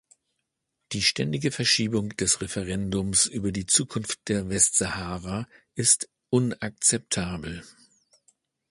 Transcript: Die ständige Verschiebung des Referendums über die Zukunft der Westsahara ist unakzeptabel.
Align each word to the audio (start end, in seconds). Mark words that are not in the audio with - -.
Die 0.93 1.01
ständige 1.03 1.51
Verschiebung 1.51 2.09
des 2.17 2.41
Referendums 2.41 3.27
über 3.27 3.51
die 3.51 3.67
Zukunft 3.67 4.29
der 4.29 4.49
Westsahara 4.49 5.47
ist 5.75 6.09
unakzeptabel. 6.31 7.63